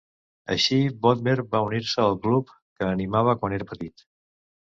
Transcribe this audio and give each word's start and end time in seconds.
Així, 0.53 0.77
Bodmer 1.03 1.35
va 1.51 1.59
unir-se 1.65 2.01
al 2.05 2.17
club 2.25 2.51
que 2.79 2.89
animava 2.95 3.35
quan 3.43 3.57
era 3.59 3.71
petit. 3.75 4.07